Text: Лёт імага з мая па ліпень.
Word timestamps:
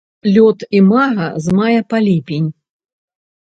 Лёт 0.37 0.65
імага 0.79 1.27
з 1.49 1.55
мая 1.59 1.81
па 1.95 2.03
ліпень. 2.09 2.51